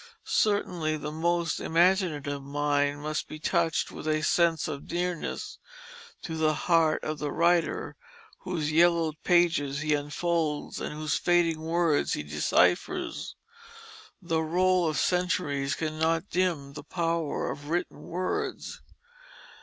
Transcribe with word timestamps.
Certainly 0.25 0.97
the 0.97 1.11
most 1.11 1.59
imaginative 1.59 2.41
mind 2.41 3.03
must 3.03 3.27
be 3.27 3.37
touched 3.37 3.91
with 3.91 4.07
a 4.07 4.23
sense 4.23 4.67
of 4.67 4.89
nearness 4.91 5.59
to 6.23 6.35
the 6.35 6.55
heart 6.55 7.03
of 7.03 7.19
the 7.19 7.31
writer 7.31 7.95
whose 8.39 8.71
yellowed 8.71 9.15
pages 9.23 9.81
he 9.81 9.93
unfolds 9.93 10.81
and 10.81 10.91
whose 10.95 11.17
fading 11.19 11.61
words 11.61 12.13
he 12.13 12.23
deciphers. 12.23 13.35
The 14.19 14.41
roll 14.41 14.87
of 14.89 14.97
centuries 14.97 15.75
cannot 15.75 16.31
dim 16.31 16.73
the 16.73 16.81
power 16.83 17.51
of 17.51 17.69
written 17.69 18.01
words. 18.01 18.81